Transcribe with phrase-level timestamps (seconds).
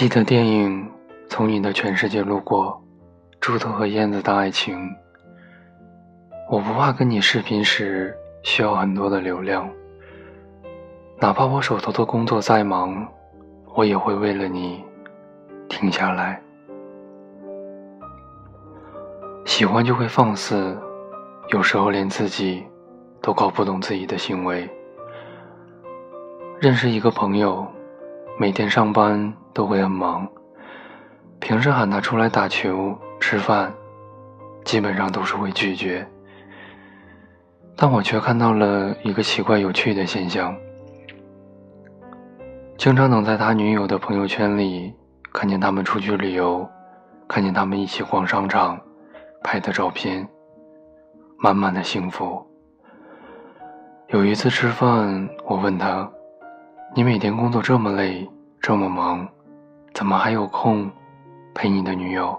[0.00, 0.82] 记得电影
[1.28, 2.82] 《从你的全世界路过》，
[3.38, 4.96] 猪头和燕子的爱情。
[6.48, 9.68] 我不怕跟你视频时需要很多的流量，
[11.18, 13.06] 哪怕我手头的工作再忙，
[13.74, 14.82] 我也会为了你
[15.68, 16.40] 停下来。
[19.44, 20.78] 喜欢就会放肆，
[21.50, 22.64] 有时候连自己
[23.20, 24.66] 都搞不懂自己的行为。
[26.58, 27.66] 认识一个朋友，
[28.38, 30.28] 每天上班都会很忙，
[31.38, 33.72] 平时喊他出来打球、吃饭，
[34.64, 36.06] 基本上都是会拒绝。
[37.76, 40.54] 但我却看到了一个奇怪有趣的现象：
[42.76, 44.94] 经常能在他女友的朋友圈里
[45.32, 46.68] 看见他们出去旅游，
[47.26, 48.78] 看见他们一起逛商场
[49.42, 50.28] 拍的照片，
[51.38, 52.46] 满满的幸福。
[54.08, 56.10] 有一次吃饭，我问他
[56.94, 58.28] ：“你每天工作这么累，
[58.60, 59.26] 这么忙，
[59.94, 60.90] 怎么还有空
[61.54, 62.38] 陪你的女友？”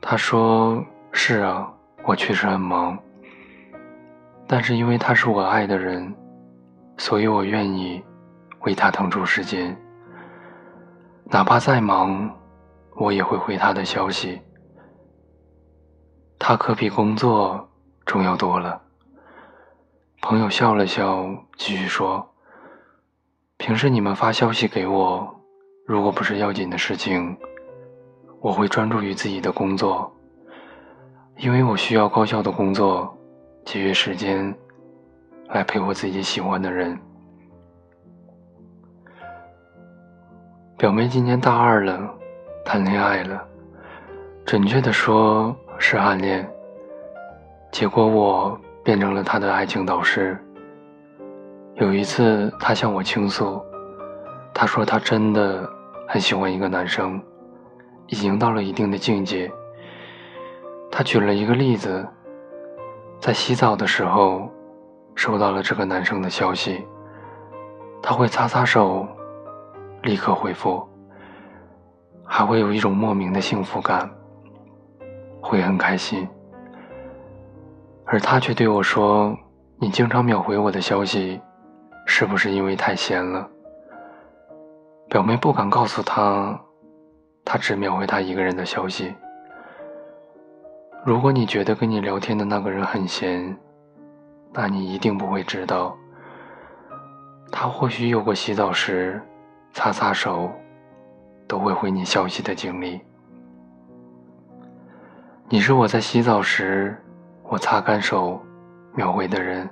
[0.00, 1.72] 他说：“是啊，
[2.04, 2.98] 我确实很忙。”
[4.46, 6.14] 但是因为他是我爱的人，
[6.98, 8.00] 所以我愿意
[8.60, 9.76] 为他腾出时间。
[11.24, 12.30] 哪怕再忙，
[12.94, 14.40] 我也会回他的消息。
[16.38, 17.68] 他可比工作
[18.04, 18.80] 重要多了。
[20.22, 22.32] 朋友笑了笑，继续说
[23.58, 25.35] ：“平时你们发消息给我，
[25.86, 27.36] 如果不是要紧的事情，
[28.40, 30.12] 我会专注于自己的工作，
[31.38, 33.12] 因为我需要高效的工作。”
[33.66, 34.54] 节约时间
[35.48, 36.96] 来陪我自己喜欢的人。
[40.78, 42.08] 表妹今年大二了，
[42.64, 43.44] 谈恋爱了，
[44.44, 46.48] 准确的说是暗恋。
[47.72, 50.38] 结果我变成了她的爱情导师。
[51.74, 53.60] 有一次，她向我倾诉，
[54.54, 55.68] 她说她真的
[56.08, 57.22] 很喜欢一个男生，
[58.06, 59.50] 已经到了一定的境界。
[60.90, 62.06] 他举了一个例子。
[63.18, 64.48] 在洗澡的时候，
[65.14, 66.86] 收到了这个男生的消息，
[68.02, 69.08] 他会擦擦手，
[70.02, 70.86] 立刻回复，
[72.24, 74.08] 还会有一种莫名的幸福感，
[75.40, 76.28] 会很开心。
[78.04, 79.34] 而他却对我说
[79.80, 81.40] ：“你经常秒回我的消息，
[82.06, 83.48] 是不是因为太闲了？”
[85.08, 86.60] 表妹不敢告诉他，
[87.44, 89.14] 他只秒回他一个人的消息。
[91.04, 93.56] 如果你觉得跟你聊天的那个人很闲，
[94.52, 95.96] 那你一定不会知道，
[97.52, 99.22] 他或许有过洗澡时
[99.72, 100.50] 擦擦手
[101.46, 103.00] 都会回你消息的经历。
[105.48, 107.00] 你是我在洗澡时
[107.44, 108.42] 我擦干手
[108.92, 109.70] 秒回的人，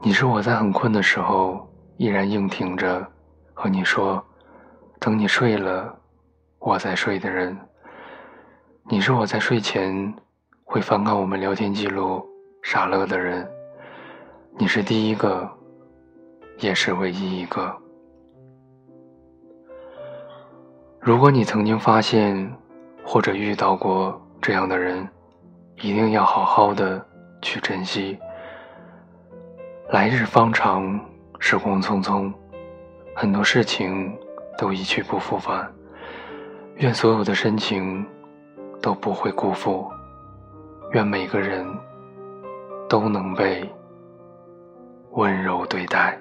[0.00, 1.68] 你是我在很困的时候
[1.98, 3.06] 依然硬挺着
[3.60, 4.24] 和你说
[5.00, 5.92] 等你睡了
[6.60, 7.58] 我再睡的人。
[8.84, 10.14] 你是我在睡前
[10.62, 12.24] 会翻看我们聊天记录
[12.62, 13.44] 傻乐的人，
[14.56, 15.50] 你是第一个，
[16.58, 17.76] 也是唯一一个。
[21.00, 22.56] 如果你曾经发现
[23.04, 25.06] 或者遇到过这样的人，
[25.80, 27.04] 一定要好好的
[27.42, 28.16] 去珍惜。
[29.90, 31.00] 来日方长，
[31.40, 32.32] 时光匆匆，
[33.18, 34.16] 很多事情
[34.56, 35.70] 都一去不复返。
[36.76, 38.06] 愿所有的深情。
[38.80, 39.90] 都不会辜负。
[40.92, 41.66] 愿每个人
[42.88, 43.68] 都能被
[45.12, 46.18] 温柔对待。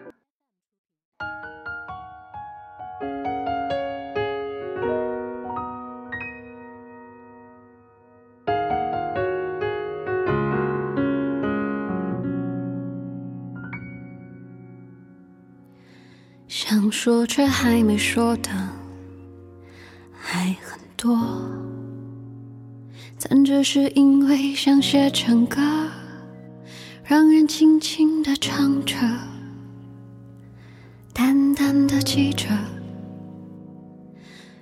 [16.47, 18.49] 想说却还没说的
[20.13, 21.17] 还很多。
[23.29, 25.59] 但只是因为想写成歌，
[27.03, 28.95] 让人轻轻地唱着，
[31.13, 32.47] 淡淡的记着，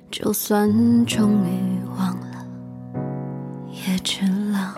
[0.10, 2.48] 就算终于忘了，
[3.70, 4.74] 也值了。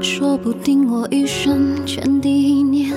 [0.00, 2.96] 说不定我一生前第一年，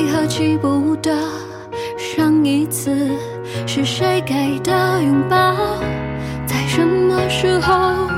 [0.00, 1.14] 为何记不得
[1.98, 2.90] 上一次
[3.66, 5.54] 是谁给的拥抱，
[6.46, 8.08] 在什么时候？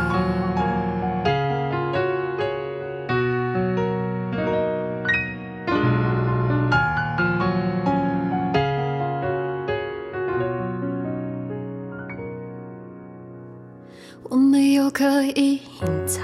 [14.23, 16.23] 我没有刻意隐藏。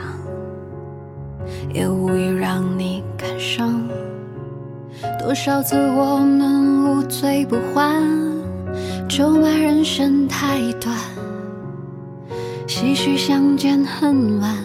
[1.75, 3.83] 也无意让你感伤。
[5.19, 8.03] 多少次我们无醉不欢，
[9.09, 10.97] 咒骂人生太短，
[12.67, 14.57] 唏嘘相见恨晚，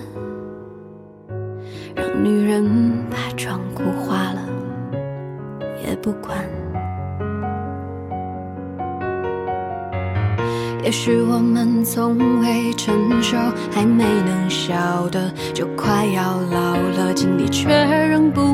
[1.96, 2.64] 让女人
[3.10, 4.42] 把妆哭花了
[5.86, 6.38] 也不管。
[10.84, 13.38] 也许我们从未成熟，
[13.72, 18.54] 还没能晓得，就快要老了，经历却仍不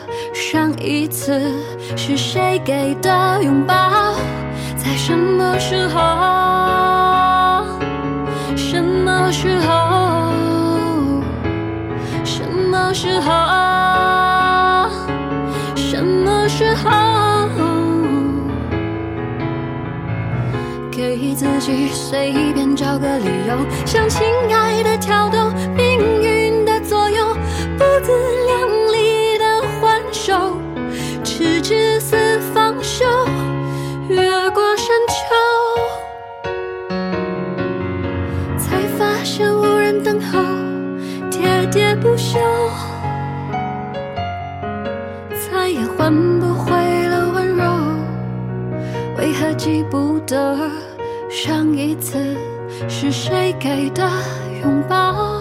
[0.51, 1.41] 上一次
[1.95, 3.73] 是谁给的拥抱？
[4.75, 6.01] 在什么时候？
[8.57, 11.23] 什么时候？
[12.25, 13.31] 什么时候？
[15.77, 16.91] 什么时候？
[20.91, 23.55] 给自己随便找个理由，
[23.85, 26.30] 向亲爱的挑逗，命运
[49.17, 50.57] 为何记不得？
[51.29, 52.35] 上一次
[52.89, 54.09] 是谁给的
[54.61, 55.40] 拥抱？